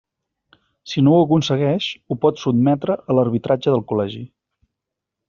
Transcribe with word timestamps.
Si 0.93 1.01
no 1.07 1.11
ho 1.17 1.19
aconsegueix, 1.25 1.89
ho 2.13 2.17
pot 2.23 2.41
sotmetre 2.45 2.97
a 3.09 3.19
l'arbitratge 3.19 3.75
del 3.77 3.85
Col·legi. 3.93 4.23